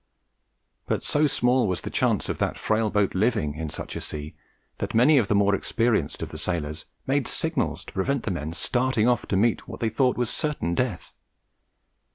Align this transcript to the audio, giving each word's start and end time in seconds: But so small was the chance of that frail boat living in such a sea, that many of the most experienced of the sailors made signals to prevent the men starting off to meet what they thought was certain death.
But 0.87 1.03
so 1.03 1.27
small 1.27 1.67
was 1.67 1.81
the 1.81 1.91
chance 1.91 2.27
of 2.27 2.39
that 2.39 2.57
frail 2.57 2.89
boat 2.89 3.13
living 3.13 3.53
in 3.53 3.69
such 3.69 3.95
a 3.95 4.01
sea, 4.01 4.33
that 4.79 4.95
many 4.95 5.19
of 5.19 5.27
the 5.27 5.35
most 5.35 5.53
experienced 5.53 6.23
of 6.23 6.29
the 6.29 6.39
sailors 6.39 6.85
made 7.05 7.27
signals 7.27 7.85
to 7.85 7.93
prevent 7.93 8.23
the 8.23 8.31
men 8.31 8.53
starting 8.53 9.07
off 9.07 9.27
to 9.27 9.37
meet 9.37 9.67
what 9.67 9.79
they 9.79 9.89
thought 9.89 10.17
was 10.17 10.31
certain 10.31 10.73
death. 10.73 11.13